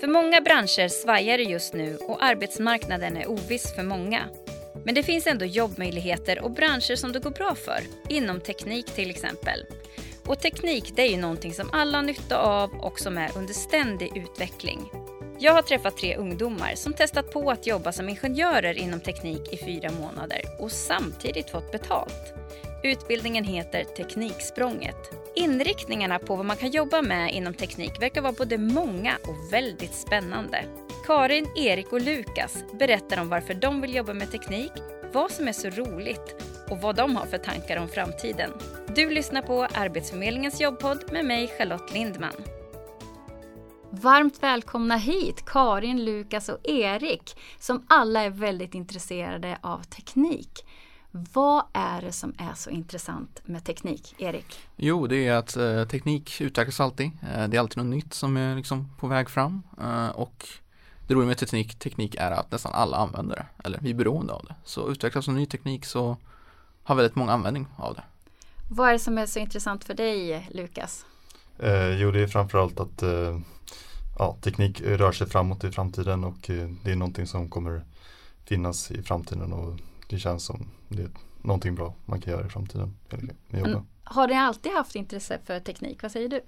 För 0.00 0.06
många 0.08 0.40
branscher 0.40 0.88
svajar 0.88 1.38
det 1.38 1.44
just 1.44 1.74
nu 1.74 1.96
och 1.96 2.24
arbetsmarknaden 2.24 3.16
är 3.16 3.30
oviss 3.30 3.74
för 3.74 3.82
många. 3.82 4.24
Men 4.84 4.94
det 4.94 5.02
finns 5.02 5.26
ändå 5.26 5.44
jobbmöjligheter 5.44 6.40
och 6.44 6.50
branscher 6.50 6.96
som 6.96 7.12
det 7.12 7.18
går 7.18 7.30
bra 7.30 7.54
för, 7.54 7.80
inom 8.08 8.40
teknik 8.40 8.86
till 8.86 9.10
exempel. 9.10 9.64
Och 10.26 10.40
teknik 10.40 10.92
det 10.96 11.02
är 11.02 11.10
ju 11.10 11.16
någonting 11.16 11.54
som 11.54 11.70
alla 11.72 11.98
har 11.98 12.02
nytta 12.02 12.38
av 12.38 12.74
och 12.74 13.00
som 13.00 13.18
är 13.18 13.30
under 13.36 13.54
ständig 13.54 14.16
utveckling. 14.16 14.90
Jag 15.38 15.52
har 15.52 15.62
träffat 15.62 15.96
tre 15.96 16.16
ungdomar 16.16 16.74
som 16.74 16.92
testat 16.92 17.32
på 17.32 17.50
att 17.50 17.66
jobba 17.66 17.92
som 17.92 18.08
ingenjörer 18.08 18.78
inom 18.78 19.00
teknik 19.00 19.52
i 19.52 19.56
fyra 19.56 19.90
månader 19.90 20.40
och 20.58 20.72
samtidigt 20.72 21.50
fått 21.50 21.72
betalt. 21.72 22.34
Utbildningen 22.82 23.44
heter 23.44 23.84
Tekniksprånget. 23.84 24.96
Inriktningarna 25.36 26.18
på 26.18 26.36
vad 26.36 26.46
man 26.46 26.56
kan 26.56 26.70
jobba 26.70 27.02
med 27.02 27.34
inom 27.34 27.54
teknik 27.54 28.02
verkar 28.02 28.22
vara 28.22 28.32
både 28.32 28.58
många 28.58 29.18
och 29.22 29.52
väldigt 29.52 29.94
spännande. 29.94 30.64
Karin, 31.06 31.46
Erik 31.56 31.92
och 31.92 32.00
Lukas 32.00 32.64
berättar 32.78 33.20
om 33.20 33.28
varför 33.28 33.54
de 33.54 33.80
vill 33.80 33.94
jobba 33.94 34.14
med 34.14 34.30
teknik, 34.30 34.72
vad 35.12 35.30
som 35.30 35.48
är 35.48 35.52
så 35.52 35.70
roligt 35.70 36.34
och 36.70 36.78
vad 36.78 36.96
de 36.96 37.16
har 37.16 37.26
för 37.26 37.38
tankar 37.38 37.76
om 37.76 37.88
framtiden. 37.88 38.50
Du 38.96 39.10
lyssnar 39.10 39.42
på 39.42 39.64
Arbetsförmedlingens 39.64 40.60
jobbpodd 40.60 41.12
med 41.12 41.24
mig 41.24 41.48
Charlotte 41.58 41.94
Lindman. 41.94 42.44
Varmt 43.90 44.42
välkomna 44.42 44.96
hit 44.96 45.44
Karin, 45.46 46.04
Lukas 46.04 46.48
och 46.48 46.68
Erik 46.68 47.36
som 47.58 47.86
alla 47.88 48.22
är 48.22 48.30
väldigt 48.30 48.74
intresserade 48.74 49.58
av 49.62 49.82
teknik. 49.82 50.64
Vad 51.10 51.64
är 51.72 52.02
det 52.02 52.12
som 52.12 52.34
är 52.38 52.54
så 52.54 52.70
intressant 52.70 53.40
med 53.44 53.64
teknik, 53.64 54.14
Erik? 54.18 54.58
Jo, 54.76 55.06
det 55.06 55.26
är 55.26 55.34
att 55.34 55.56
eh, 55.56 55.84
teknik 55.84 56.40
utvecklas 56.40 56.80
alltid. 56.80 57.10
Eh, 57.34 57.48
det 57.48 57.56
är 57.56 57.60
alltid 57.60 57.76
något 57.76 57.86
nytt 57.96 58.14
som 58.14 58.36
är 58.36 58.56
liksom 58.56 58.90
på 58.98 59.06
väg 59.06 59.30
fram 59.30 59.62
eh, 59.80 60.08
och 60.08 60.48
det 61.06 61.14
roliga 61.14 61.26
med 61.26 61.38
teknik, 61.38 61.78
teknik 61.78 62.14
är 62.14 62.30
att 62.30 62.52
nästan 62.52 62.72
alla 62.72 62.96
använder 62.96 63.36
det, 63.36 63.46
eller 63.64 63.78
vi 63.82 63.90
är 63.90 63.94
beroende 63.94 64.32
av 64.32 64.44
det. 64.44 64.54
Så 64.64 64.90
utvecklas 64.90 65.28
en 65.28 65.34
ny 65.34 65.46
teknik 65.46 65.84
så 65.84 66.16
har 66.82 66.94
väldigt 66.94 67.14
många 67.14 67.32
användning 67.32 67.66
av 67.76 67.94
det. 67.94 68.02
Vad 68.70 68.88
är 68.88 68.92
det 68.92 68.98
som 68.98 69.18
är 69.18 69.26
så 69.26 69.38
intressant 69.38 69.84
för 69.84 69.94
dig, 69.94 70.48
Lukas? 70.54 71.06
Eh, 71.58 72.00
jo, 72.00 72.10
det 72.10 72.22
är 72.22 72.26
framförallt 72.26 72.80
att 72.80 73.02
eh, 73.02 73.38
ja, 74.18 74.36
teknik 74.40 74.80
rör 74.80 75.12
sig 75.12 75.26
framåt 75.26 75.64
i 75.64 75.72
framtiden 75.72 76.24
och 76.24 76.50
eh, 76.50 76.68
det 76.84 76.90
är 76.90 76.96
någonting 76.96 77.26
som 77.26 77.48
kommer 77.48 77.84
finnas 78.44 78.90
i 78.90 79.02
framtiden 79.02 79.52
och 79.52 79.78
det 80.08 80.18
känns 80.18 80.44
som 80.44 80.70
det 80.88 81.02
är 81.02 81.10
någonting 81.42 81.74
bra 81.74 81.94
man 82.04 82.20
kan 82.20 82.32
göra 82.32 82.46
i 82.46 82.50
framtiden. 82.50 82.96
Mm. 83.50 83.86
Har 84.04 84.28
ni 84.28 84.34
alltid 84.34 84.72
haft 84.72 84.94
intresse 84.94 85.38
för 85.44 85.60
teknik? 85.60 86.02
Vad 86.02 86.12
säger 86.12 86.28
du? 86.28 86.40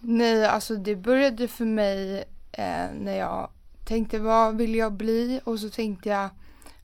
Nej, 0.00 0.46
alltså 0.46 0.76
det 0.76 0.96
började 0.96 1.48
för 1.48 1.64
mig 1.64 2.24
eh, 2.52 2.86
när 2.94 3.16
jag 3.18 3.50
tänkte 3.84 4.18
vad 4.18 4.56
vill 4.56 4.74
jag 4.74 4.92
bli 4.92 5.40
och 5.44 5.60
så 5.60 5.70
tänkte 5.70 6.08
jag 6.08 6.30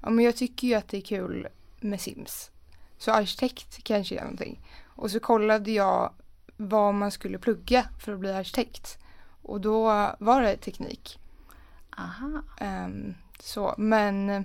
ja 0.01 0.11
men 0.11 0.25
jag 0.25 0.37
tycker 0.37 0.69
ju 0.69 0.75
att 0.75 0.89
det 0.89 0.97
är 0.97 1.01
kul 1.01 1.49
med 1.81 2.01
Sims. 2.01 2.51
Så 2.99 3.13
arkitekt 3.13 3.85
kanske 3.85 4.17
är 4.17 4.23
någonting. 4.23 4.61
Och 4.85 5.11
så 5.11 5.21
kollade 5.21 5.71
jag 5.71 6.13
vad 6.57 6.95
man 6.95 7.11
skulle 7.11 7.39
plugga 7.39 7.87
för 8.01 8.13
att 8.13 8.19
bli 8.19 8.33
arkitekt. 8.33 8.99
Och 9.43 9.61
då 9.61 9.83
var 10.19 10.43
det 10.43 10.57
teknik. 10.57 11.19
Aha. 11.99 12.43
Um, 12.61 13.15
så, 13.39 13.75
men 13.79 14.45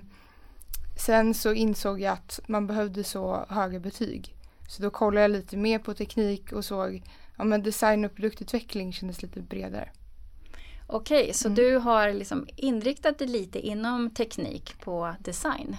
sen 0.96 1.34
så 1.34 1.52
insåg 1.52 2.00
jag 2.00 2.12
att 2.12 2.40
man 2.46 2.66
behövde 2.66 3.04
så 3.04 3.46
höga 3.48 3.80
betyg. 3.80 4.34
Så 4.68 4.82
då 4.82 4.90
kollade 4.90 5.22
jag 5.22 5.30
lite 5.30 5.56
mer 5.56 5.78
på 5.78 5.94
teknik 5.94 6.52
och 6.52 6.64
såg 6.64 7.02
ja 7.36 7.44
men 7.44 7.62
design 7.62 8.04
och 8.04 8.14
produktutveckling 8.14 8.92
kändes 8.92 9.22
lite 9.22 9.40
bredare. 9.40 9.88
Okej, 10.86 11.34
så 11.34 11.48
mm. 11.48 11.54
du 11.56 11.76
har 11.76 12.12
liksom 12.12 12.46
inriktat 12.56 13.18
dig 13.18 13.28
lite 13.28 13.58
inom 13.58 14.10
teknik 14.10 14.80
på 14.80 15.14
design? 15.20 15.76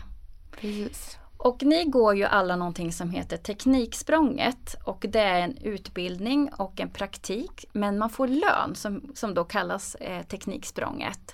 Precis. 0.51 1.17
Och 1.37 1.63
ni 1.63 1.85
går 1.85 2.15
ju 2.15 2.23
alla 2.23 2.55
någonting 2.55 2.91
som 2.91 3.09
heter 3.09 3.37
Tekniksprånget 3.37 4.75
och 4.83 5.05
det 5.09 5.19
är 5.19 5.41
en 5.41 5.57
utbildning 5.57 6.49
och 6.53 6.79
en 6.79 6.89
praktik 6.89 7.65
men 7.71 7.97
man 7.97 8.09
får 8.09 8.27
lön 8.27 8.75
som, 8.75 9.11
som 9.15 9.33
då 9.33 9.43
kallas 9.43 9.95
eh, 9.95 10.23
Tekniksprånget. 10.23 11.33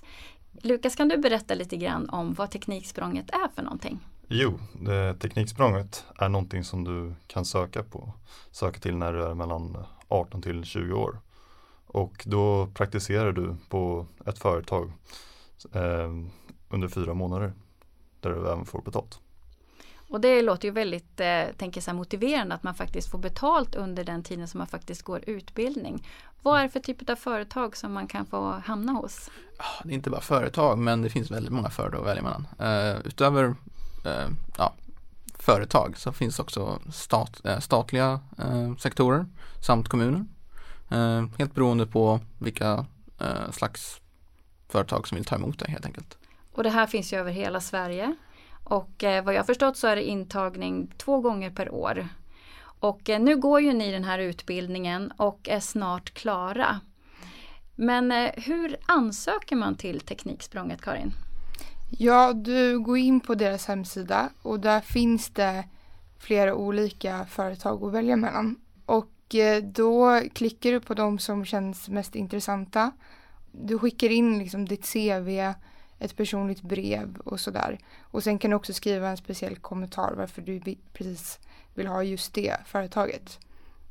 Lukas, 0.66 0.96
kan 0.96 1.08
du 1.08 1.18
berätta 1.18 1.54
lite 1.54 1.78
grann 1.78 2.10
om 2.10 2.34
vad 2.34 2.52
Tekniksprånget 2.52 3.30
är 3.30 3.48
för 3.56 3.62
någonting? 3.62 4.00
Jo, 4.28 4.60
det, 4.82 5.14
Tekniksprånget 5.14 6.06
är 6.20 6.30
någonting 6.30 6.64
som 6.64 6.84
du 6.84 7.14
kan 7.28 7.46
söka 7.46 7.84
på, 7.84 8.14
söka 8.52 8.80
till 8.80 8.96
när 8.96 9.14
du 9.14 9.24
är 9.24 9.34
mellan 9.34 9.78
18 10.08 10.42
till 10.42 10.64
20 10.64 10.94
år. 10.94 11.20
Och 11.86 12.24
då 12.26 12.68
praktiserar 12.74 13.32
du 13.32 13.56
på 13.70 14.06
ett 14.26 14.40
företag 14.40 14.92
eh, 15.74 16.12
under 16.70 16.88
fyra 16.88 17.14
månader 17.14 17.54
där 18.20 18.30
du 18.30 18.52
även 18.52 18.66
får 18.66 18.82
betalt. 18.82 19.20
Och 20.10 20.22
det 20.22 20.42
låter 20.42 20.68
ju 20.68 20.72
väldigt 20.72 21.20
eh, 21.20 21.46
tänker 21.58 21.82
så 21.82 21.92
här, 21.92 21.98
motiverande 21.98 22.56
att 22.56 22.64
man 22.64 22.76
faktiskt 22.76 23.12
får 23.12 23.18
betalt 23.18 23.76
under 23.76 24.04
den 24.04 24.24
tiden 24.24 24.48
som 24.48 24.58
man 24.58 24.68
faktiskt 24.68 25.02
går 25.02 25.22
utbildning. 25.28 26.08
Vad 26.42 26.60
är 26.60 26.64
det 26.64 26.70
för 26.70 26.80
typ 26.80 27.10
av 27.10 27.16
företag 27.16 27.78
som 27.78 27.94
man 27.94 28.08
kan 28.08 28.26
få 28.26 28.62
hamna 28.66 28.92
hos? 28.92 29.30
Det 29.84 29.90
är 29.90 29.94
inte 29.94 30.10
bara 30.10 30.22
företag 30.22 30.78
men 30.78 31.02
det 31.02 31.10
finns 31.10 31.32
väldigt 31.32 31.52
många 31.52 31.70
företag 31.70 32.02
att 32.02 32.08
välja 32.08 32.24
mellan. 32.24 32.48
Uh, 32.62 33.08
utöver 33.08 33.46
uh, 33.46 34.30
ja, 34.58 34.74
företag 35.40 35.98
så 35.98 36.12
finns 36.12 36.40
också 36.40 36.80
stat, 36.92 37.42
uh, 37.46 37.60
statliga 37.60 38.20
sektorer 38.80 39.26
samt 39.62 39.88
kommuner. 39.88 40.26
helt 41.38 41.56
beroende 41.56 41.88
på 41.88 42.20
vilka 42.40 42.86
slags 43.52 44.02
företag 44.70 45.08
som 45.08 45.16
vill 45.16 45.26
ta 45.26 45.36
emot 45.36 45.60
det 45.60 45.72
helt 45.72 45.86
enkelt. 45.86 46.18
Och 46.52 46.64
det 46.64 46.70
här 46.70 46.88
finns 46.88 47.14
ju 47.14 47.18
över 47.18 47.32
hela 47.32 47.62
Sverige. 47.62 48.16
Och 48.74 49.04
eh, 49.04 49.24
vad 49.24 49.34
jag 49.34 49.46
förstått 49.46 49.78
så 49.78 49.88
är 49.88 49.96
det 49.96 50.04
intagning 50.04 50.92
två 50.98 51.20
gånger 51.20 51.50
per 51.50 51.74
år. 51.74 52.08
Och 52.80 53.10
eh, 53.10 53.20
nu 53.20 53.38
går 53.38 53.62
ju 53.62 53.74
ni 53.74 53.92
den 53.92 54.04
här 54.04 54.20
utbildningen 54.20 55.12
och 55.18 55.50
är 55.50 55.60
snart 55.60 56.14
klara. 56.14 56.80
Men 57.76 58.12
eh, 58.12 58.32
hur 58.36 58.78
ansöker 58.86 59.56
man 59.56 59.76
till 59.76 60.00
Tekniksprånget 60.00 60.82
Karin? 60.82 61.12
Ja, 61.90 62.34
du 62.34 62.80
går 62.80 62.98
in 62.98 63.20
på 63.20 63.36
deras 63.36 63.66
hemsida 63.66 64.30
och 64.42 64.60
där 64.60 64.80
finns 64.80 65.30
det 65.30 65.64
flera 66.20 66.56
olika 66.56 67.26
företag 67.26 67.84
att 67.84 67.94
välja 67.94 68.16
mellan. 68.16 68.56
Och 68.86 69.36
eh, 69.36 69.64
då 69.64 70.22
klickar 70.34 70.72
du 70.72 70.80
på 70.80 70.94
de 70.94 71.20
som 71.20 71.46
känns 71.46 71.90
mest 71.90 72.16
intressanta. 72.16 72.92
Du 73.52 73.80
skickar 73.80 74.10
in 74.10 74.40
liksom 74.40 74.66
ditt 74.66 74.94
CV, 74.94 75.54
ett 76.00 76.18
personligt 76.18 76.62
brev 76.62 77.18
och 77.26 77.40
sådär. 77.40 77.80
Och 78.02 78.24
sen 78.24 78.38
kan 78.40 78.50
du 78.52 78.56
också 78.56 78.74
skriva 78.74 79.08
en 79.08 79.18
speciell 79.18 79.56
kommentar 79.56 80.14
varför 80.18 80.42
du 80.42 80.62
precis 80.94 81.40
vill 81.74 81.88
ha 81.88 82.04
just 82.04 82.34
det 82.34 82.58
företaget. 82.66 83.40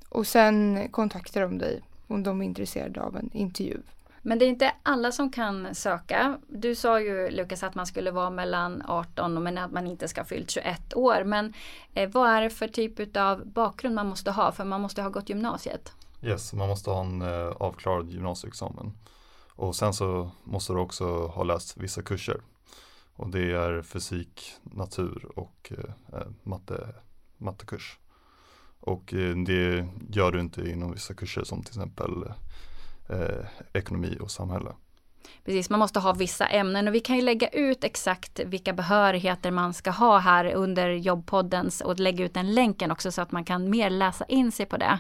Och 0.08 0.26
sen 0.26 0.88
kontaktar 0.90 1.40
de 1.40 1.58
dig 1.58 1.82
om 2.06 2.22
de 2.22 2.40
är 2.40 2.44
intresserade 2.44 3.02
av 3.02 3.16
en 3.16 3.30
intervju. 3.32 3.80
Men 4.22 4.38
det 4.38 4.44
är 4.44 4.48
inte 4.48 4.72
alla 4.82 5.12
som 5.12 5.30
kan 5.30 5.74
söka. 5.74 6.38
Du 6.48 6.74
sa 6.74 7.00
ju 7.00 7.30
Lukas 7.30 7.62
att 7.62 7.74
man 7.74 7.86
skulle 7.86 8.10
vara 8.10 8.30
mellan 8.30 8.82
18 8.88 9.42
men 9.42 9.58
att 9.58 9.72
man 9.72 9.86
inte 9.86 10.08
ska 10.08 10.20
ha 10.20 10.26
fyllt 10.26 10.50
21 10.50 10.94
år. 10.94 11.24
Men 11.24 11.52
eh, 11.94 12.10
vad 12.10 12.30
är 12.30 12.42
det 12.42 12.50
för 12.50 12.68
typ 12.68 13.16
av 13.16 13.46
bakgrund 13.46 13.94
man 13.94 14.08
måste 14.08 14.30
ha? 14.30 14.52
För 14.52 14.64
man 14.64 14.80
måste 14.80 15.02
ha 15.02 15.08
gått 15.08 15.28
gymnasiet. 15.28 15.92
Yes, 16.22 16.52
man 16.52 16.68
måste 16.68 16.90
ha 16.90 17.00
en 17.00 17.22
eh, 17.22 17.48
avklarad 17.48 18.10
gymnasieexamen. 18.10 18.92
Och 19.54 19.76
sen 19.76 19.92
så 19.92 20.30
måste 20.44 20.72
du 20.72 20.78
också 20.78 21.26
ha 21.26 21.42
läst 21.42 21.76
vissa 21.76 22.02
kurser. 22.02 22.40
Och 23.14 23.30
det 23.30 23.52
är 23.52 23.82
fysik, 23.82 24.52
natur 24.62 25.38
och 25.38 25.72
eh, 25.78 26.18
eh, 26.20 26.26
matte, 26.42 26.94
mattekurs. 27.38 27.98
Och 28.80 29.14
eh, 29.14 29.36
det 29.36 29.88
gör 30.10 30.32
du 30.32 30.40
inte 30.40 30.70
inom 30.70 30.92
vissa 30.92 31.14
kurser 31.14 31.44
som 31.44 31.62
till 31.62 31.70
exempel 31.70 32.24
eh, 33.08 33.46
ekonomi 33.72 34.16
och 34.20 34.30
samhälle. 34.30 34.72
Precis, 35.44 35.70
man 35.70 35.78
måste 35.78 36.00
ha 36.00 36.12
vissa 36.12 36.46
ämnen 36.46 36.88
och 36.88 36.94
vi 36.94 37.00
kan 37.00 37.16
ju 37.16 37.22
lägga 37.22 37.48
ut 37.48 37.84
exakt 37.84 38.40
vilka 38.46 38.72
behörigheter 38.72 39.50
man 39.50 39.74
ska 39.74 39.90
ha 39.90 40.18
här 40.18 40.54
under 40.54 40.90
jobbpoddens 40.90 41.80
och 41.80 42.00
lägga 42.00 42.24
ut 42.24 42.34
den 42.34 42.54
länken 42.54 42.90
också 42.90 43.12
så 43.12 43.22
att 43.22 43.32
man 43.32 43.44
kan 43.44 43.70
mer 43.70 43.90
läsa 43.90 44.24
in 44.24 44.52
sig 44.52 44.66
på 44.66 44.76
det. 44.76 44.98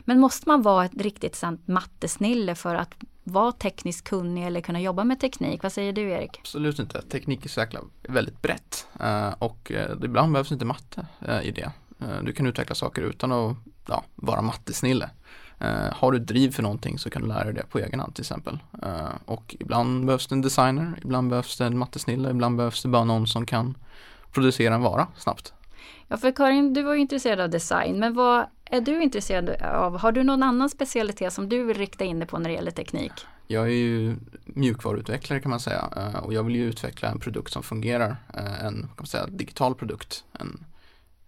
Men 0.00 0.20
måste 0.20 0.48
man 0.48 0.62
vara 0.62 0.84
ett 0.84 1.02
riktigt 1.02 1.36
sant 1.36 1.68
mattesnille 1.68 2.54
för 2.54 2.74
att 2.74 2.94
vara 3.24 3.52
tekniskt 3.52 4.08
kunnig 4.08 4.46
eller 4.46 4.60
kunna 4.60 4.80
jobba 4.80 5.04
med 5.04 5.20
teknik? 5.20 5.62
Vad 5.62 5.72
säger 5.72 5.92
du 5.92 6.10
Erik? 6.10 6.38
Absolut 6.40 6.78
inte. 6.78 7.02
Teknik 7.02 7.44
är 7.44 7.48
så 7.48 7.60
jäkla 7.60 7.80
väldigt 8.02 8.42
brett 8.42 8.86
eh, 9.00 9.34
och 9.38 9.72
eh, 9.72 9.96
ibland 10.04 10.32
behövs 10.32 10.52
inte 10.52 10.64
matte 10.64 11.06
eh, 11.28 11.42
i 11.42 11.50
det. 11.50 11.72
du 12.22 12.32
kan 12.32 12.46
utveckla 12.46 12.74
saker 12.74 13.02
utan 13.02 13.32
att 13.32 13.56
ja, 13.88 14.04
vara 14.14 14.42
mattesnille. 14.42 15.10
Uh, 15.62 15.92
har 15.92 16.12
du 16.12 16.18
driv 16.18 16.50
för 16.50 16.62
någonting 16.62 16.98
så 16.98 17.10
kan 17.10 17.22
du 17.22 17.28
lära 17.28 17.44
dig 17.44 17.54
det 17.54 17.66
på 17.70 17.78
egen 17.78 18.00
hand 18.00 18.14
till 18.14 18.22
exempel. 18.22 18.58
Uh, 18.86 19.14
och 19.24 19.56
ibland 19.60 20.06
behövs 20.06 20.26
det 20.26 20.34
en 20.34 20.42
designer, 20.42 20.98
ibland 21.04 21.30
behövs 21.30 21.58
det 21.58 21.64
en 21.64 21.78
mattesnille, 21.78 22.30
ibland 22.30 22.56
behövs 22.56 22.82
det 22.82 22.88
bara 22.88 23.04
någon 23.04 23.26
som 23.26 23.46
kan 23.46 23.76
producera 24.32 24.74
en 24.74 24.82
vara 24.82 25.06
snabbt. 25.16 25.52
Ja, 26.08 26.16
för 26.16 26.32
Karin, 26.32 26.74
du 26.74 26.82
var 26.82 26.94
ju 26.94 27.00
intresserad 27.00 27.40
av 27.40 27.50
design, 27.50 27.98
men 27.98 28.14
vad 28.14 28.46
är 28.64 28.80
du 28.80 29.02
intresserad 29.02 29.50
av? 29.62 29.98
Har 29.98 30.12
du 30.12 30.22
någon 30.24 30.42
annan 30.42 30.68
specialitet 30.68 31.32
som 31.32 31.48
du 31.48 31.64
vill 31.64 31.76
rikta 31.76 32.04
in 32.04 32.18
dig 32.18 32.28
på 32.28 32.38
när 32.38 32.48
det 32.48 32.54
gäller 32.54 32.70
teknik? 32.70 33.12
Jag 33.46 33.66
är 33.66 33.72
ju 33.72 34.16
mjukvaruutvecklare 34.44 35.40
kan 35.40 35.50
man 35.50 35.60
säga 35.60 35.88
eh, 35.96 36.24
och 36.24 36.34
jag 36.34 36.42
vill 36.42 36.56
ju 36.56 36.64
utveckla 36.64 37.08
en 37.08 37.18
produkt 37.18 37.52
som 37.52 37.62
fungerar, 37.62 38.16
en 38.34 38.74
kan 38.74 38.94
man 38.96 39.06
säga, 39.06 39.26
digital 39.26 39.74
produkt, 39.74 40.24
en, 40.32 40.64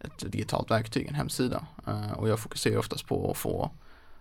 ett 0.00 0.32
digitalt 0.32 0.70
verktyg, 0.70 1.06
en 1.06 1.14
hemsida. 1.14 1.66
Och 2.16 2.28
jag 2.28 2.38
fokuserar 2.38 2.78
oftast 2.78 3.06
på 3.06 3.30
att 3.30 3.36
få 3.36 3.70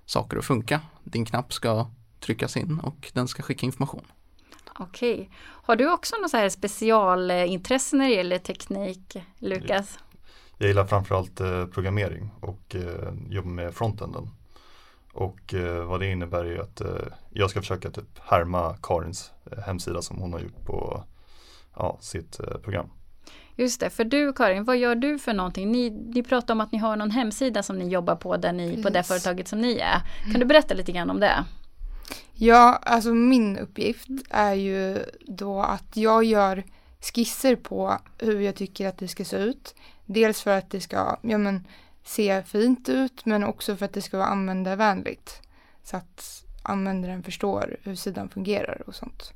saker 0.09 0.37
att 0.37 0.45
funka. 0.45 0.81
Din 1.03 1.25
knapp 1.25 1.53
ska 1.53 1.87
tryckas 2.19 2.57
in 2.57 2.79
och 2.79 3.11
den 3.13 3.27
ska 3.27 3.43
skicka 3.43 3.65
information. 3.65 4.05
Okej. 4.79 5.29
Har 5.39 5.75
du 5.75 5.93
också 5.93 6.15
något 6.21 6.31
så 6.31 6.37
här 6.37 6.49
specialintresse 6.49 7.95
när 7.95 8.07
det 8.07 8.15
gäller 8.15 8.37
teknik, 8.37 9.17
Lukas? 9.37 9.99
Jag 10.57 10.67
gillar 10.67 10.85
framförallt 10.85 11.39
eh, 11.39 11.65
programmering 11.65 12.31
och 12.39 12.75
eh, 12.75 13.13
jobbar 13.29 13.49
med 13.49 13.73
frontenden. 13.73 14.29
Och 15.13 15.53
eh, 15.53 15.85
vad 15.85 15.99
det 15.99 16.11
innebär 16.11 16.45
är 16.45 16.59
att 16.59 16.81
jag 17.29 17.49
ska 17.49 17.59
försöka 17.59 17.91
typ 17.91 18.19
härma 18.19 18.77
Karins 18.83 19.31
hemsida 19.65 20.01
som 20.01 20.17
hon 20.17 20.33
har 20.33 20.39
gjort 20.39 20.65
på 20.65 21.03
ja, 21.75 21.97
sitt 22.01 22.39
program. 22.63 22.89
Just 23.59 23.79
det, 23.79 23.89
för 23.89 24.03
du 24.03 24.33
Karin, 24.33 24.63
vad 24.63 24.77
gör 24.77 24.95
du 24.95 25.19
för 25.19 25.33
någonting? 25.33 25.71
Ni, 25.71 25.89
ni 25.89 26.23
pratar 26.23 26.53
om 26.53 26.61
att 26.61 26.71
ni 26.71 26.77
har 26.77 26.95
någon 26.95 27.11
hemsida 27.11 27.63
som 27.63 27.79
ni 27.79 27.87
jobbar 27.87 28.15
på 28.15 28.37
där 28.37 28.53
ni, 28.53 28.83
på 28.83 28.89
det 28.89 29.03
företaget 29.03 29.47
som 29.47 29.61
ni 29.61 29.77
är. 29.77 30.01
Kan 30.31 30.39
du 30.39 30.45
berätta 30.45 30.73
lite 30.73 30.91
grann 30.91 31.09
om 31.09 31.19
det? 31.19 31.45
Ja, 32.33 32.79
alltså 32.83 33.13
min 33.13 33.57
uppgift 33.57 34.07
är 34.29 34.53
ju 34.53 35.05
då 35.27 35.61
att 35.61 35.97
jag 35.97 36.23
gör 36.23 36.63
skisser 37.01 37.55
på 37.55 37.97
hur 38.17 38.39
jag 38.39 38.55
tycker 38.55 38.87
att 38.87 38.97
det 38.97 39.07
ska 39.07 39.25
se 39.25 39.37
ut. 39.37 39.75
Dels 40.05 40.41
för 40.41 40.57
att 40.57 40.69
det 40.69 40.81
ska 40.81 41.17
ja, 41.21 41.37
men, 41.37 41.67
se 42.03 42.43
fint 42.43 42.89
ut 42.89 43.25
men 43.25 43.43
också 43.43 43.75
för 43.75 43.85
att 43.85 43.93
det 43.93 44.01
ska 44.01 44.17
vara 44.17 44.27
användarvänligt. 44.27 45.41
Så 45.83 45.97
att 45.97 46.43
användaren 46.63 47.23
förstår 47.23 47.77
hur 47.83 47.95
sidan 47.95 48.29
fungerar 48.29 48.81
och 48.87 48.95
sånt. 48.95 49.33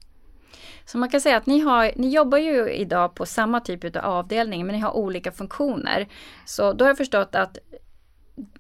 Så 0.86 0.98
man 0.98 1.10
kan 1.10 1.22
säga 1.22 1.38
att 1.38 1.46
ni, 1.46 1.60
har, 1.60 1.92
ni 1.96 2.10
jobbar 2.10 2.38
ju 2.38 2.72
idag 2.72 3.16
på 3.16 3.26
samma 3.26 3.60
typ 3.60 3.96
av 3.96 4.06
avdelning 4.06 4.66
men 4.66 4.76
ni 4.76 4.82
har 4.82 4.92
olika 4.92 5.32
funktioner. 5.32 6.08
Så 6.46 6.74
då 6.74 6.86
har 6.86 6.90
jag 6.90 6.98
förstått 6.98 7.36
att 7.36 7.58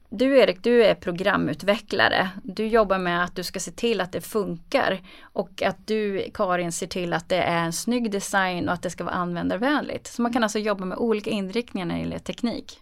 du 0.09 0.39
Erik, 0.39 0.63
du 0.63 0.85
är 0.85 0.95
programutvecklare. 0.95 2.29
Du 2.43 2.67
jobbar 2.67 2.97
med 2.97 3.23
att 3.23 3.35
du 3.35 3.43
ska 3.43 3.59
se 3.59 3.71
till 3.71 4.01
att 4.01 4.11
det 4.11 4.21
funkar 4.21 5.01
och 5.21 5.61
att 5.61 5.87
du 5.87 6.29
Karin 6.33 6.71
ser 6.71 6.87
till 6.87 7.13
att 7.13 7.29
det 7.29 7.41
är 7.41 7.65
en 7.65 7.73
snygg 7.73 8.11
design 8.11 8.67
och 8.67 8.73
att 8.73 8.81
det 8.81 8.89
ska 8.89 9.03
vara 9.03 9.15
användarvänligt. 9.15 10.07
Så 10.07 10.21
man 10.21 10.33
kan 10.33 10.43
alltså 10.43 10.59
jobba 10.59 10.85
med 10.85 10.97
olika 10.97 11.29
inriktningar 11.29 11.85
när 11.85 11.95
det 11.95 12.01
gäller 12.01 12.19
teknik. 12.19 12.79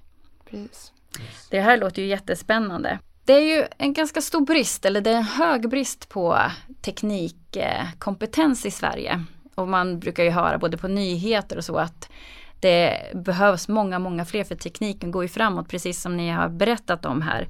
Precis. 0.49 0.91
Det 1.49 1.61
här 1.61 1.77
låter 1.77 2.01
ju 2.01 2.07
jättespännande. 2.07 2.99
Det 3.25 3.33
är 3.33 3.57
ju 3.57 3.65
en 3.77 3.93
ganska 3.93 4.21
stor 4.21 4.41
brist, 4.41 4.85
eller 4.85 5.01
det 5.01 5.09
är 5.09 5.15
en 5.15 5.23
hög 5.23 5.69
brist 5.69 6.09
på 6.09 6.41
teknikkompetens 6.81 8.65
i 8.65 8.71
Sverige. 8.71 9.23
Och 9.55 9.67
man 9.67 9.99
brukar 9.99 10.23
ju 10.23 10.29
höra 10.29 10.57
både 10.57 10.77
på 10.77 10.87
nyheter 10.87 11.57
och 11.57 11.65
så 11.65 11.75
att 11.75 12.09
det 12.59 13.11
behövs 13.13 13.67
många, 13.67 13.99
många 13.99 14.25
fler 14.25 14.43
för 14.43 14.55
tekniken 14.55 15.11
går 15.11 15.23
ju 15.23 15.29
framåt 15.29 15.69
precis 15.69 16.01
som 16.01 16.17
ni 16.17 16.29
har 16.29 16.49
berättat 16.49 17.05
om 17.05 17.21
här. 17.21 17.47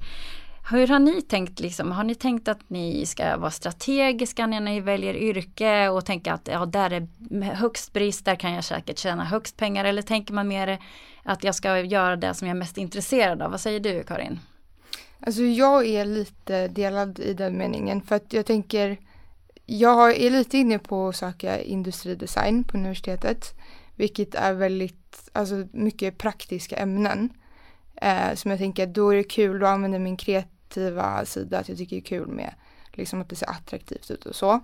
Hur 0.70 0.88
har 0.88 0.98
ni 0.98 1.22
tänkt 1.22 1.60
liksom? 1.60 1.92
Har 1.92 2.04
ni 2.04 2.14
tänkt 2.14 2.48
att 2.48 2.70
ni 2.70 3.06
ska 3.06 3.36
vara 3.36 3.50
strategiska 3.50 4.46
när 4.46 4.60
ni 4.60 4.80
väljer 4.80 5.14
yrke 5.14 5.88
och 5.88 6.04
tänka 6.04 6.32
att 6.32 6.48
ja, 6.52 6.66
där 6.66 6.90
är 6.90 7.08
högst 7.54 7.92
brist, 7.92 8.24
där 8.24 8.34
kan 8.34 8.52
jag 8.52 8.64
säkert 8.64 8.98
tjäna 8.98 9.24
högst 9.24 9.56
pengar 9.56 9.84
eller 9.84 10.02
tänker 10.02 10.34
man 10.34 10.48
mer 10.48 10.78
att 11.22 11.44
jag 11.44 11.54
ska 11.54 11.80
göra 11.80 12.16
det 12.16 12.34
som 12.34 12.48
jag 12.48 12.54
är 12.54 12.58
mest 12.58 12.78
intresserad 12.78 13.42
av? 13.42 13.50
Vad 13.50 13.60
säger 13.60 13.80
du 13.80 14.02
Karin? 14.02 14.40
Alltså 15.26 15.42
jag 15.42 15.86
är 15.86 16.04
lite 16.04 16.68
delad 16.68 17.18
i 17.18 17.34
den 17.34 17.58
meningen 17.58 18.02
för 18.02 18.16
att 18.16 18.32
jag 18.32 18.46
tänker 18.46 18.98
jag 19.66 20.16
är 20.16 20.30
lite 20.30 20.58
inne 20.58 20.78
på 20.78 21.08
att 21.08 21.16
söka 21.16 21.62
industridesign 21.62 22.64
på 22.64 22.76
universitetet 22.76 23.54
vilket 23.96 24.34
är 24.34 24.52
väldigt, 24.52 25.30
alltså 25.32 25.66
mycket 25.72 26.18
praktiska 26.18 26.76
ämnen 26.76 27.30
eh, 27.96 28.34
som 28.34 28.50
jag 28.50 28.60
tänker 28.60 28.86
då 28.86 29.10
är 29.10 29.16
det 29.16 29.24
kul 29.24 29.62
att 29.62 29.68
använda 29.68 29.98
min 29.98 30.16
kreativa 30.16 31.24
sida 31.24 31.58
att 31.58 31.68
jag 31.68 31.78
tycker 31.78 31.96
det 31.96 32.00
är 32.00 32.04
kul 32.04 32.28
med 32.28 32.54
liksom 32.92 33.20
att 33.20 33.28
det 33.28 33.36
ser 33.36 33.50
attraktivt 33.50 34.10
ut 34.10 34.26
och 34.26 34.36
så. 34.36 34.60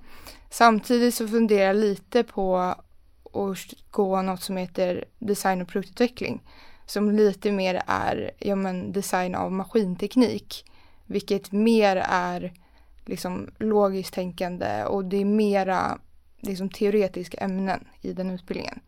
Samtidigt 0.50 1.14
så 1.14 1.28
funderar 1.28 1.66
jag 1.66 1.76
lite 1.76 2.22
på 2.22 2.56
att 2.56 2.84
gå 3.90 4.22
något 4.22 4.42
som 4.42 4.56
heter 4.56 5.04
design 5.18 5.62
och 5.62 5.68
produktutveckling 5.68 6.42
som 6.90 7.10
lite 7.10 7.52
mer 7.52 7.82
är 7.86 8.30
ja, 8.38 8.54
men 8.54 8.92
design 8.92 9.34
av 9.34 9.52
maskinteknik. 9.52 10.64
Vilket 11.06 11.52
mer 11.52 11.96
är 12.08 12.52
liksom 13.04 13.50
logiskt 13.58 14.14
tänkande 14.14 14.84
och 14.84 15.04
det 15.04 15.16
är 15.16 15.24
mera 15.24 15.98
liksom, 16.40 16.68
teoretiska 16.70 17.38
ämnen 17.38 17.84
i 18.00 18.12
den 18.12 18.30
utbildningen. 18.30 18.80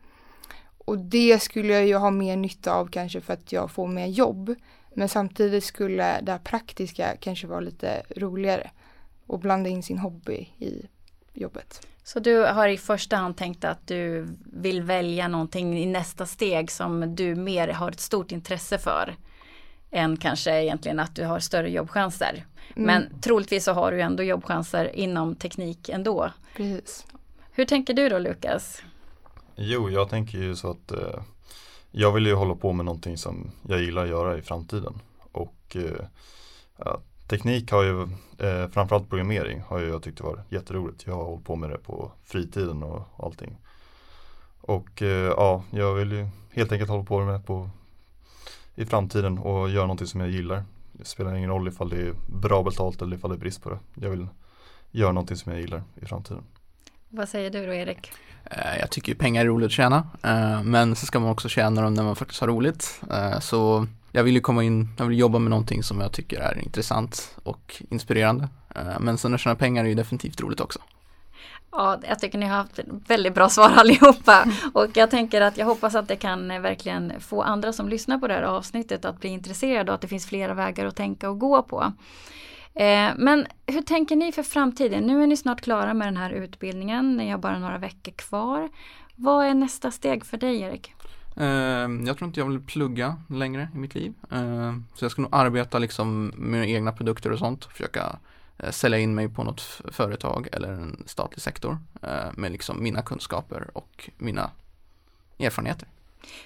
Och 0.79 0.99
det 0.99 1.43
skulle 1.43 1.73
jag 1.73 1.87
ju 1.87 1.95
ha 1.95 2.11
mer 2.11 2.37
nytta 2.37 2.73
av 2.73 2.87
kanske 2.87 3.21
för 3.21 3.33
att 3.33 3.53
jag 3.53 3.71
får 3.71 3.87
mer 3.87 4.07
jobb. 4.07 4.55
Men 4.95 5.09
samtidigt 5.09 5.65
skulle 5.65 6.21
det 6.21 6.33
här 6.33 6.39
praktiska 6.39 7.17
kanske 7.21 7.47
vara 7.47 7.61
lite 7.61 8.03
roligare 8.17 8.71
och 9.27 9.39
blanda 9.39 9.71
in 9.71 9.83
sin 9.83 9.99
hobby 9.99 10.49
i 10.59 10.87
jobbet. 11.33 11.87
Så 12.03 12.21
du 12.21 12.39
har 12.39 12.69
i 12.69 12.79
första 12.79 13.17
hand 13.17 13.37
tänkt 13.37 13.65
att 13.65 13.87
du 13.87 14.29
vill 14.53 14.83
välja 14.83 15.29
någonting 15.29 15.79
i 15.79 15.87
nästa 15.87 16.27
steg 16.27 16.71
som 16.71 17.17
du 17.17 17.35
mer 17.35 17.69
har 17.69 17.91
ett 17.91 18.01
stort 18.01 18.33
intresse 18.33 18.79
för 18.79 19.17
än 19.91 20.17
kanske 20.17 20.63
egentligen 20.63 21.01
att 21.01 21.17
du 21.17 21.25
har 21.25 21.39
större 21.39 21.71
jobbchanser. 21.71 22.47
Mm. 22.77 22.87
Men 22.87 23.21
troligtvis 23.21 23.65
så 23.65 23.73
har 23.73 23.93
du 23.93 24.01
ändå 24.01 24.23
jobbchanser 24.23 24.97
inom 24.97 25.35
teknik 25.35 25.89
ändå. 25.89 26.31
Precis. 26.57 27.07
Hur 27.53 27.65
tänker 27.65 27.95
du 27.95 28.09
då 28.09 28.19
Lukas? 28.19 28.83
Jo, 29.57 29.91
jag 29.91 30.11
tänker 30.11 30.39
ju 30.39 30.57
så 30.57 30.71
att 30.71 30.93
eh, 30.93 31.23
jag 31.91 32.13
vill 32.13 32.27
ju 32.27 32.35
hålla 32.35 32.55
på 32.55 32.73
med 32.73 32.85
någonting 32.85 33.17
som 33.17 33.51
jag 33.69 33.81
gillar 33.81 34.03
att 34.03 34.09
göra 34.09 34.39
i 34.39 34.43
framtiden. 34.43 34.95
Och 35.33 35.77
eh, 35.77 36.07
ja, 36.77 37.01
teknik 37.31 37.71
har 37.73 37.83
ju, 37.83 38.03
eh, 38.39 38.69
framförallt 38.71 39.09
programmering 39.09 39.63
har 39.67 39.79
ju 39.79 39.89
jag 39.89 40.03
tyckt 40.03 40.19
det 40.19 40.25
var 40.25 40.43
jätteroligt. 40.49 41.07
Jag 41.07 41.15
har 41.15 41.25
hållit 41.25 41.45
på 41.45 41.57
med 41.57 41.71
det 41.71 41.79
på 41.79 42.13
fritiden 42.25 42.83
och 42.83 43.03
allting. 43.19 43.57
Och 44.61 45.03
eh, 45.03 45.09
ja, 45.37 45.65
jag 45.71 45.95
vill 45.95 46.13
ju 46.13 46.29
helt 46.53 46.73
enkelt 46.73 46.91
hålla 46.91 47.05
på 47.05 47.25
med 47.25 47.35
det 47.35 47.41
på, 47.47 47.71
i 48.75 48.87
framtiden 48.87 49.39
och 49.39 49.71
göra 49.71 49.85
någonting 49.87 50.07
som 50.07 50.21
jag 50.21 50.31
gillar. 50.31 50.65
Det 50.93 51.05
spelar 51.05 51.35
ingen 51.35 51.51
roll 51.51 51.69
ifall 51.69 51.89
det 51.89 51.97
är 52.03 52.15
bra 52.27 52.63
betalt 52.63 53.03
eller 53.03 53.17
ifall 53.17 53.31
det 53.31 53.37
är 53.37 53.41
brist 53.41 53.63
på 53.63 53.71
det. 53.71 53.79
Jag 53.95 54.11
vill 54.11 54.27
göra 54.91 55.13
någonting 55.13 55.37
som 55.37 55.53
jag 55.53 55.61
gillar 55.61 55.83
i 56.03 56.07
framtiden. 56.07 56.43
Vad 57.09 57.29
säger 57.29 57.51
du 57.51 57.67
då 57.67 57.73
Erik? 57.75 58.13
Eh, 58.45 58.79
Jag 58.81 58.91
tycker 58.91 59.15
pengar 59.15 59.41
är 59.43 59.47
roligt 59.49 59.67
att 59.67 59.73
tjäna, 59.73 60.09
eh, 60.23 60.63
men 60.63 60.97
så 60.97 61.07
ska 61.07 61.21
man 61.21 61.31
också 61.31 61.49
tjäna 61.49 61.83
dem 61.83 61.95
när 61.95 62.03
man 62.03 62.17
faktiskt 62.17 62.41
har 62.41 62.49
roligt. 62.49 63.03
Eh, 63.11 63.41
Så 63.41 63.87
jag 64.13 64.25
vill 64.25 64.35
ju 64.35 64.41
komma 64.41 64.65
in, 64.65 64.89
jag 64.99 65.07
vill 65.07 65.19
jobba 65.19 65.39
med 65.39 65.51
någonting 65.51 65.83
som 65.83 66.01
jag 66.01 66.13
tycker 66.13 66.41
är 66.41 66.59
intressant 66.65 67.37
och 67.43 67.83
inspirerande. 67.91 68.49
Eh, 68.75 69.01
Men 69.01 69.19
sen 69.19 69.35
att 69.35 69.41
tjäna 69.41 69.57
pengar 69.57 69.85
är 69.85 69.89
ju 69.89 69.95
definitivt 69.95 70.41
roligt 70.41 70.61
också. 70.61 70.79
Ja, 71.73 71.99
jag 72.09 72.19
tycker 72.19 72.39
ni 72.39 72.47
har 72.47 72.57
haft 72.57 72.81
väldigt 73.07 73.35
bra 73.35 73.49
svar 73.49 73.71
allihopa. 73.77 74.45
Och 74.75 74.87
jag 74.97 75.11
tänker 75.11 75.41
att 75.41 75.57
jag 75.59 75.67
hoppas 75.67 75.95
att 75.95 76.09
det 76.09 76.17
kan 76.17 76.51
eh, 76.51 76.61
verkligen 76.61 77.13
få 77.21 77.43
andra 77.43 77.73
som 77.73 77.89
lyssnar 77.89 78.19
på 78.19 78.29
det 78.29 78.35
här 78.35 78.43
avsnittet 78.43 79.05
att 79.05 79.21
bli 79.21 79.31
intresserade 79.31 79.91
och 79.91 79.95
att 79.95 80.01
det 80.01 80.09
finns 80.09 80.27
flera 80.27 80.55
vägar 80.55 80.87
att 80.87 80.97
tänka 80.97 81.31
och 81.31 81.39
gå 81.39 81.63
på. 81.63 81.93
Eh, 82.75 83.11
Men 83.17 83.47
hur 83.67 83.83
tänker 83.83 84.17
ni 84.17 84.33
för 84.33 84.43
framtiden? 84.43 85.05
Nu 85.05 85.23
är 85.23 85.27
ni 85.27 85.37
snart 85.37 85.61
klara 85.61 85.95
med 85.95 86.07
den 86.09 86.17
här 86.17 86.31
utbildningen. 86.31 87.17
Ni 87.17 87.31
har 87.31 87.39
bara 87.39 87.59
några 87.59 87.79
veckor 87.79 88.13
kvar. 88.13 88.69
Vad 89.17 89.47
är 89.47 89.55
nästa 89.55 89.91
steg 89.91 90.27
för 90.27 90.37
dig 90.37 90.61
Erik? 90.61 90.95
Ehm, 91.37 92.07
jag 92.07 92.19
tror 92.19 92.27
inte 92.27 92.41
jag 92.41 92.47
vill 92.47 92.61
plugga 92.61 93.17
längre 93.29 93.69
i 93.75 93.79
mitt 93.79 93.95
liv. 93.95 94.15
Ehm, 94.31 94.85
så 94.95 95.05
jag 95.05 95.13
ska 95.13 95.23
nog 95.23 95.35
arbeta 95.35 95.79
liksom 95.79 96.27
med 96.27 96.51
mina 96.51 96.67
egna 96.67 96.93
produkter 96.93 97.33
och 97.33 97.39
sånt. 97.39 97.65
Försöka 97.65 98.19
eh, 98.59 98.71
sälja 98.71 98.99
in 98.99 99.15
mig 99.15 99.29
på 99.29 99.45
något 99.45 99.61
företag 99.85 100.49
eller 100.53 100.73
en 100.73 101.03
statlig 101.07 101.43
sektor 101.43 101.79
eh, 102.03 102.33
med 102.35 102.53
liksom 102.53 102.83
mina 102.83 103.03
kunskaper 103.03 103.71
och 103.73 104.11
mina 104.19 104.51
erfarenheter. 105.39 105.89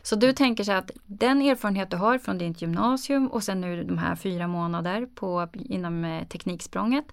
Så 0.02 0.16
du 0.16 0.32
tänker 0.32 0.64
så 0.64 0.72
att 0.72 0.90
den 1.06 1.42
erfarenhet 1.42 1.90
du 1.90 1.96
har 1.96 2.18
från 2.18 2.38
ditt 2.38 2.62
gymnasium 2.62 3.26
och 3.26 3.42
sen 3.42 3.60
nu 3.60 3.84
de 3.84 3.98
här 3.98 4.16
fyra 4.16 4.46
månader 4.46 5.06
på, 5.14 5.48
inom 5.54 6.04
eh, 6.04 6.26
tekniksprånget. 6.26 7.04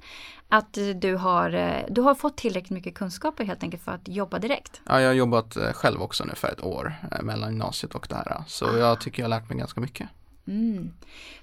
Att 0.49 0.77
du 0.95 1.15
har, 1.15 1.53
eh, 1.53 1.85
du 1.89 2.01
har 2.01 2.15
fått 2.15 2.37
tillräckligt 2.37 2.69
mycket 2.69 2.95
kunskaper 2.95 3.43
helt 3.43 3.63
enkelt 3.63 3.83
för 3.83 3.91
att 3.91 4.07
jobba 4.07 4.39
direkt. 4.39 4.81
Ja, 4.85 5.01
jag 5.01 5.09
har 5.09 5.13
jobbat 5.13 5.57
eh, 5.57 5.73
själv 5.73 6.01
också 6.01 6.23
ungefär 6.23 6.51
ett 6.51 6.63
år 6.63 6.93
mellan 7.21 7.49
gymnasiet 7.49 7.95
och 7.95 8.07
det 8.09 8.15
här. 8.15 8.43
Så 8.47 8.65
jag 8.65 9.01
tycker 9.01 9.23
jag 9.23 9.29
har 9.29 9.39
lärt 9.39 9.49
mig 9.49 9.57
ganska 9.57 9.81
mycket. 9.81 10.09
Mm. 10.47 10.91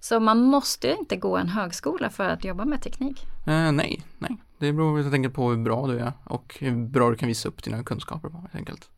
Så 0.01 0.21
man 0.21 0.43
måste 0.43 0.97
inte 1.01 1.17
gå 1.17 1.37
en 1.37 1.49
högskola 1.49 2.11
för 2.11 2.29
att 2.29 2.45
jobba 2.45 2.65
med 2.65 2.83
teknik. 2.83 3.27
Eh, 3.47 3.73
nej, 3.73 4.03
nej. 4.19 4.37
Det 4.59 4.73
beror 4.73 5.03
helt 5.03 5.15
enkelt 5.15 5.35
på 5.35 5.51
hur 5.51 5.57
bra 5.57 5.87
du 5.87 5.99
är 5.99 6.13
och 6.25 6.57
hur 6.61 6.87
bra 6.87 7.11
du 7.11 7.17
kan 7.17 7.29
visa 7.29 7.49
upp 7.49 7.65
dina 7.65 7.83
kunskaper 7.83 8.29
på 8.29 8.39
helt 8.39 8.55
enkelt. 8.55 8.91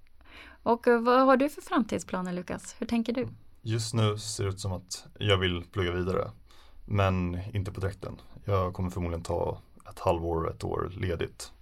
Och 0.63 0.89
eh, 0.89 1.01
vad 1.01 1.27
har 1.27 1.37
du 1.37 1.49
för 1.49 1.63
framtidsplaner 1.63 2.33
Lukas? 2.33 2.77
Hur 2.79 2.87
tänker 2.87 3.13
du? 3.13 3.29
Just 3.63 3.95
nu 3.95 4.19
ser 4.19 4.45
det 4.45 4.51
ut 4.51 4.61
som 4.61 4.73
att 4.73 5.07
jag 5.19 5.37
vill 5.37 5.65
plugga 5.73 5.93
vidare. 5.93 6.31
Men 6.87 7.41
inte 7.55 7.73
på 7.73 7.81
direkten. 7.81 8.21
Jag 8.45 8.75
kommer 8.75 8.91
förmodligen 8.91 9.23
ta 9.23 9.59
ett 9.91 9.99
halvår, 9.99 10.51
ett 10.51 10.65
år 10.65 10.93
ledigt. 10.97 11.53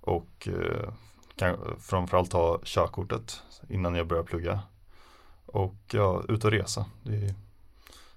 och 0.00 0.48
eh, 0.48 0.92
kan 1.36 1.56
framförallt 1.80 2.30
ta 2.30 2.60
körkortet 2.64 3.42
innan 3.68 3.94
jag 3.94 4.06
börjar 4.06 4.22
plugga. 4.22 4.60
Och 5.46 5.76
ja, 5.92 6.22
ut 6.28 6.44
och 6.44 6.50
resa. 6.50 6.86
Det 7.02 7.16
är, 7.16 7.34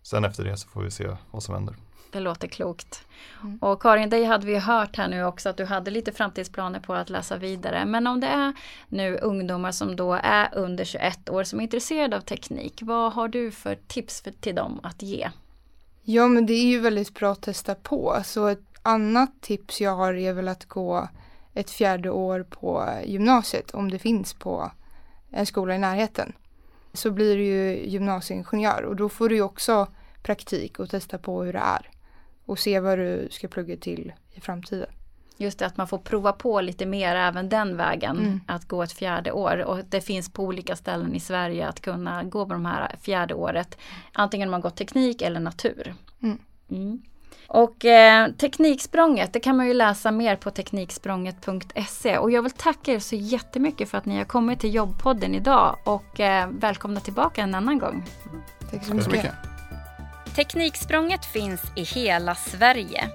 sen 0.02 0.26
efter 0.26 0.44
det 0.44 0.58
så 0.58 0.70
får 0.70 0.82
vi 0.82 0.92
se 0.92 1.16
vad 1.32 1.44
som 1.44 1.56
händer. 1.56 1.76
Det 2.12 2.20
låter 2.20 2.48
klokt. 2.48 3.06
Mm. 3.44 3.58
Och 3.58 3.82
Karin, 3.82 4.10
dig 4.10 4.24
hade 4.24 4.46
vi 4.46 4.58
hört 4.58 4.98
här 4.98 5.08
nu 5.08 5.24
också 5.24 5.50
att 5.50 5.58
du 5.58 5.66
hade 5.66 5.92
lite 5.92 6.12
framtidsplaner 6.12 6.80
på 6.80 6.94
att 6.94 7.10
läsa 7.10 7.38
vidare. 7.38 7.86
Men 7.86 8.08
om 8.08 8.20
det 8.20 8.28
är 8.28 8.54
nu 8.88 9.18
ungdomar 9.18 9.72
som 9.72 9.96
då 9.96 10.20
är 10.24 10.50
under 10.54 10.86
21 10.86 11.30
år 11.30 11.44
som 11.44 11.60
är 11.60 11.64
intresserade 11.64 12.18
av 12.18 12.22
teknik, 12.22 12.80
vad 12.84 13.14
har 13.14 13.28
du 13.28 13.52
för 13.52 13.76
tips 13.88 14.22
för, 14.22 14.32
till 14.32 14.56
dem 14.56 14.80
att 14.84 15.02
ge? 15.02 15.30
Ja, 16.02 16.28
men 16.28 16.46
det 16.46 16.54
är 16.54 16.66
ju 16.66 16.80
väldigt 16.80 17.14
bra 17.14 17.32
att 17.32 17.42
testa 17.42 17.76
på. 17.76 18.22
Så 18.24 18.48
ett 18.48 18.64
annat 18.82 19.42
tips 19.42 19.82
jag 19.82 19.96
har 19.96 20.14
är 20.14 20.34
väl 20.34 20.48
att 20.48 20.66
gå 20.66 21.10
ett 21.54 21.70
fjärde 21.70 22.10
år 22.10 22.44
på 22.50 22.90
gymnasiet 23.06 23.72
om 23.72 23.92
det 23.92 24.00
finns 24.00 24.34
på 24.34 24.72
en 25.32 25.46
skola 25.46 25.76
i 25.76 25.78
närheten. 25.78 26.34
Så 26.94 27.12
blir 27.12 27.38
du 27.38 27.44
ju 27.44 27.90
gymnasieingenjör 27.90 28.84
och 28.84 28.96
då 28.96 29.10
får 29.10 29.30
du 29.30 29.36
ju 29.36 29.42
också 29.42 29.88
praktik 30.24 30.80
och 30.80 30.90
testa 30.90 31.18
på 31.18 31.44
hur 31.44 31.54
det 31.54 31.60
är. 31.60 31.90
Och 32.50 32.60
se 32.60 32.80
vad 32.80 32.98
du 32.98 33.28
ska 33.32 33.48
plugga 33.48 33.78
till 33.78 34.14
i 34.34 34.42
framtiden. 34.42 34.90
Just 35.38 35.60
det 35.60 35.66
att 35.66 35.78
man 35.78 35.88
får 35.88 35.98
prova 35.98 36.32
på 36.32 36.62
lite 36.62 36.86
mer 36.86 37.16
även 37.16 37.50
den 37.50 37.78
vägen, 37.78 38.18
Mm. 38.18 38.42
att 38.48 38.66
gå 38.68 38.84
ett 38.84 38.92
fjärde 38.92 39.32
år. 39.32 39.58
Och 39.66 39.80
det 39.90 40.02
finns 40.02 40.34
på 40.34 40.44
olika 40.44 40.76
ställen 40.76 41.16
i 41.16 41.20
Sverige 41.20 41.68
att 41.68 41.82
kunna 41.82 42.24
gå 42.24 42.46
på 42.46 42.54
de 42.54 42.66
här 42.66 42.96
fjärde 43.02 43.34
året. 43.34 43.78
Antingen 44.14 44.48
om 44.48 44.52
man 44.52 44.62
gått 44.62 44.76
teknik 44.78 45.22
eller 45.22 45.40
natur. 45.40 45.96
Mm. 46.24 46.38
Mm. 46.72 47.02
Och 47.48 47.86
eh, 47.86 48.32
Tekniksprånget, 48.32 49.34
det 49.34 49.40
kan 49.40 49.58
man 49.58 49.68
ju 49.68 49.74
läsa 49.74 50.12
mer 50.12 50.36
på 50.36 50.52
tekniksprånget.se. 50.52 52.18
Och 52.18 52.32
jag 52.32 52.42
vill 52.42 52.52
tacka 52.52 52.94
er 52.94 53.00
så 53.00 53.16
jättemycket 53.16 53.90
för 53.90 53.98
att 53.98 54.06
ni 54.06 54.18
har 54.18 54.26
kommit 54.26 54.60
till 54.60 54.74
Jobbpodden 54.76 55.36
idag 55.36 55.76
och 55.86 56.20
eh, 56.20 56.50
välkomna 56.52 57.00
tillbaka 57.00 57.42
en 57.42 57.56
annan 57.56 57.80
gång. 57.80 58.06
Tack 58.60 58.70
så 58.70 58.78
Tack 58.78 58.86
så 58.86 58.94
mycket. 58.94 59.12
mycket. 59.12 59.49
Tekniksprånget 60.40 61.26
finns 61.26 61.62
i 61.76 61.84
hela 61.84 62.36
Sverige. 62.36 63.10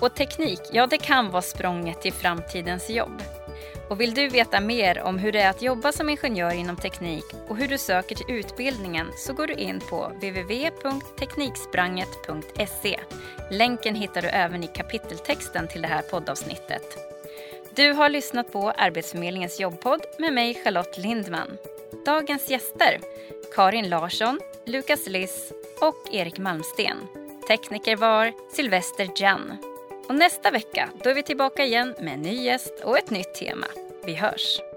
Och 0.00 0.14
teknik, 0.14 0.60
ja 0.72 0.86
det 0.86 0.98
kan 0.98 1.30
vara 1.30 1.42
språnget 1.42 2.02
till 2.02 2.12
framtidens 2.12 2.90
jobb. 2.90 3.22
Och 3.88 4.00
vill 4.00 4.14
du 4.14 4.28
veta 4.28 4.60
mer 4.60 5.02
om 5.02 5.18
hur 5.18 5.32
det 5.32 5.40
är 5.40 5.50
att 5.50 5.62
jobba 5.62 5.92
som 5.92 6.08
ingenjör 6.08 6.54
inom 6.54 6.76
teknik 6.76 7.24
och 7.48 7.56
hur 7.56 7.68
du 7.68 7.78
söker 7.78 8.14
till 8.14 8.36
utbildningen 8.36 9.06
så 9.16 9.32
går 9.32 9.46
du 9.46 9.54
in 9.54 9.80
på 9.80 10.06
www.teknikspranget.se. 10.06 13.00
Länken 13.50 13.94
hittar 13.94 14.22
du 14.22 14.28
även 14.28 14.64
i 14.64 14.66
kapiteltexten 14.66 15.68
till 15.68 15.82
det 15.82 15.88
här 15.88 16.02
poddavsnittet. 16.02 16.98
Du 17.74 17.92
har 17.92 18.08
lyssnat 18.08 18.52
på 18.52 18.70
Arbetsförmedlingens 18.70 19.60
jobbpodd 19.60 20.00
med 20.18 20.32
mig 20.32 20.62
Charlotte 20.64 20.98
Lindman. 20.98 21.58
Dagens 22.06 22.50
gäster 22.50 23.00
Karin 23.54 23.88
Larsson, 23.88 24.40
Lukas 24.66 25.06
Liss 25.06 25.52
och 25.80 26.14
Erik 26.14 26.38
Malmsten. 26.38 26.96
Tekniker 27.48 27.96
var 27.96 28.32
Sylvester 28.52 29.10
Jan. 29.16 29.56
Och 30.08 30.14
nästa 30.14 30.50
vecka 30.50 30.88
då 31.04 31.10
är 31.10 31.14
vi 31.14 31.22
tillbaka 31.22 31.64
igen 31.64 31.94
med 32.00 32.14
en 32.14 32.22
ny 32.22 32.34
gäst 32.34 32.80
och 32.84 32.98
ett 32.98 33.10
nytt 33.10 33.34
tema. 33.34 33.66
Vi 34.04 34.14
hörs! 34.14 34.71